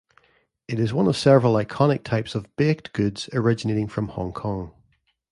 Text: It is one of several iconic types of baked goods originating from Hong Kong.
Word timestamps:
It 0.67 0.79
is 0.79 0.91
one 0.95 1.05
of 1.07 1.15
several 1.15 1.53
iconic 1.53 2.03
types 2.03 2.33
of 2.33 2.47
baked 2.55 2.91
goods 2.91 3.29
originating 3.33 3.87
from 3.87 4.07
Hong 4.07 4.33
Kong. 4.33 4.73